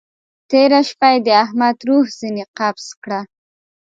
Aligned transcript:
تېره 0.49 0.79
شپه 0.89 1.07
يې 1.13 1.19
د 1.25 1.27
احمد 1.43 1.77
روح 1.87 2.05
ځينې 2.19 2.43
قبض 2.57 2.85
کړه. 3.01 3.19